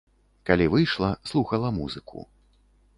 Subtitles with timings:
[0.49, 2.29] Калі выйшла, слухала музыку.